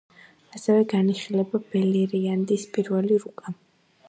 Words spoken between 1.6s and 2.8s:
ბელერიანდის